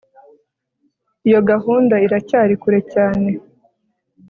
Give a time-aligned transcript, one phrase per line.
[1.27, 3.29] Iyo gahunda iracyari kure cyane